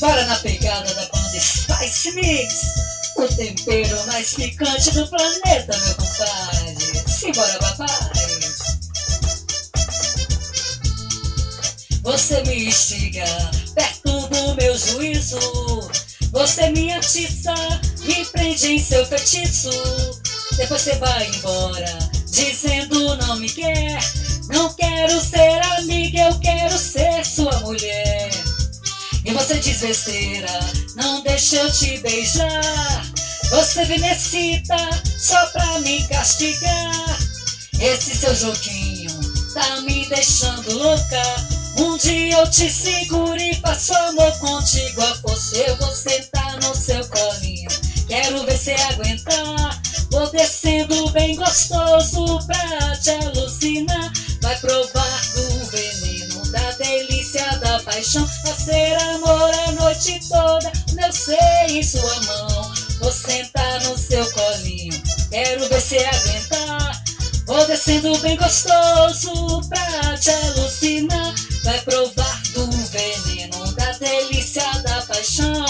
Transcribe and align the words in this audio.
Bora 0.00 0.24
na 0.24 0.36
pegada 0.36 0.94
da 0.94 1.04
banda 1.12 1.38
Spice 1.38 2.12
Mix. 2.12 2.54
O 3.18 3.28
tempero 3.28 4.06
mais 4.06 4.32
picante 4.32 4.92
do 4.92 5.06
planeta, 5.06 5.76
meu 5.76 5.94
compadre. 5.94 7.04
Simbora, 7.06 7.58
papai. 7.58 7.86
Você 12.02 12.42
me 12.44 12.68
instiga, 12.68 13.26
perto 13.74 14.26
do 14.28 14.54
meu 14.54 14.78
juízo. 14.78 15.38
Você 16.32 16.70
me 16.70 16.94
atiça, 16.94 17.52
me 17.98 18.24
prende 18.24 18.72
em 18.72 18.82
seu 18.82 19.04
feitiço. 19.04 19.70
Depois 20.56 20.80
você 20.80 20.94
vai 20.94 21.26
embora, 21.26 21.98
dizendo 22.24 23.16
não 23.16 23.36
me 23.36 23.50
quer. 23.50 24.00
Não 24.48 24.72
quero 24.72 25.09
E 29.30 29.32
você 29.32 29.60
diz 29.60 29.80
besteira, 29.80 30.50
não 30.96 31.22
deixa 31.22 31.54
eu 31.54 31.70
te 31.70 31.98
beijar. 31.98 33.06
Você 33.50 33.84
me 33.84 33.98
necessita 33.98 34.76
só 35.16 35.46
pra 35.46 35.78
me 35.78 36.04
castigar. 36.08 37.18
Esse 37.80 38.16
seu 38.16 38.34
joguinho 38.34 39.08
tá 39.54 39.82
me 39.82 40.04
deixando 40.06 40.76
louca. 40.76 41.22
Um 41.78 41.96
dia 41.96 42.38
eu 42.38 42.50
te 42.50 42.68
seguro 42.68 43.40
e 43.40 43.54
faço 43.54 43.94
amor 43.94 44.36
contigo 44.40 45.00
a 45.00 45.14
você. 45.22 45.64
Eu 45.68 45.76
vou 45.76 45.94
sentar 45.94 46.56
no 46.62 46.74
seu 46.74 47.06
colinho. 47.06 47.70
Quero 48.08 48.44
ver 48.44 48.58
você 48.58 48.72
aguentar. 48.72 49.80
Vou 50.10 50.28
descendo 50.32 51.08
bem 51.10 51.36
gostoso 51.36 52.40
pra 52.48 52.96
te 52.96 53.10
alucinar. 53.10 54.12
Vai 54.42 54.58
provar 54.58 54.99
paixão. 57.82 58.28
Fazer 58.46 58.94
amor 59.02 59.50
a 59.68 59.72
noite 59.72 60.20
toda, 60.28 60.72
meu 60.92 61.12
ser 61.12 61.68
em 61.68 61.82
sua 61.82 62.20
mão. 62.22 62.72
Vou 63.00 63.12
sentar 63.12 63.82
no 63.84 63.96
seu 63.96 64.24
colinho. 64.32 65.02
Quero 65.30 65.68
ver 65.68 65.80
você 65.80 65.98
aguentar. 65.98 67.02
Vou 67.46 67.66
descendo 67.66 68.16
bem 68.18 68.36
gostoso 68.36 69.60
pra 69.68 70.16
te 70.16 70.30
alucinar. 70.30 71.34
Vai 71.64 71.80
provar 71.80 72.42
do 72.54 72.70
veneno, 72.70 73.72
da 73.72 73.92
delícia, 73.92 74.62
da 74.82 75.02
paixão. 75.02 75.64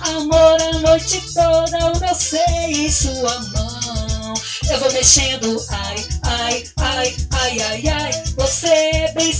Amor 0.00 0.60
a 0.60 0.78
noite 0.78 1.22
toda, 1.32 1.92
o 1.92 1.98
meu 1.98 2.14
ser 2.14 2.68
em 2.68 2.90
sua 2.90 3.38
mão. 3.52 4.34
Eu 4.70 4.78
vou 4.80 4.92
mexendo, 4.92 5.64
ai, 5.70 6.06
ai, 6.22 6.64
ai, 6.78 7.16
ai, 7.32 7.62
ai, 7.62 7.88
ai. 7.88 8.24
Você 8.36 8.66
é 8.68 9.12
bem 9.12 9.32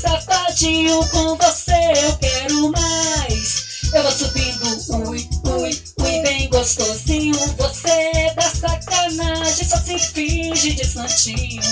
safadinho, 0.64 1.06
com 1.08 1.36
você 1.36 1.92
eu 2.04 2.16
quero 2.16 2.72
mais. 2.72 3.64
Eu 3.92 4.02
vou 4.02 4.12
subindo, 4.12 5.08
ui, 5.08 5.28
ui, 5.44 5.82
ui, 6.00 6.22
bem 6.22 6.48
gostosinho. 6.48 7.38
Você 7.58 7.90
é 7.90 8.34
da 8.34 8.48
sacanagem, 8.48 9.68
só 9.68 9.76
se 9.76 9.98
finge 9.98 10.72
de 10.72 10.84
santinho. 10.86 11.62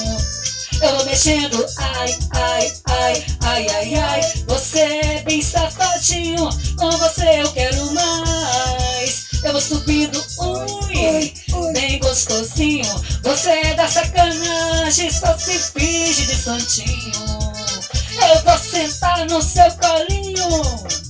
Eu 0.83 0.97
vou 0.97 1.07
mexendo, 1.07 1.65
ai, 1.79 2.19
ai, 2.33 2.73
ai, 2.89 3.25
ai, 3.41 3.67
ai, 3.71 3.95
ai. 3.95 4.33
Você 4.47 4.81
é 4.81 5.23
bem 5.23 5.41
safadinho, 5.41 6.49
com 6.77 6.91
você 6.91 7.43
eu 7.43 7.53
quero 7.53 7.93
mais. 7.95 9.27
Eu 9.43 9.53
vou 9.53 9.61
subindo, 9.61 10.23
ui, 10.39 11.33
bem 11.73 11.99
gostosinho. 11.99 12.85
Você 13.23 13.51
é 13.51 13.75
da 13.75 13.89
sacanagem, 13.89 15.11
só 15.11 15.37
se 15.39 15.59
finge 15.59 16.27
de 16.27 16.35
santinho. 16.35 17.52
No 19.29 19.41
seu 19.41 19.71
colinho. 19.77 21.02